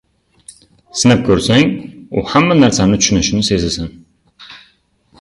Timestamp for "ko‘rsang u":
1.27-2.25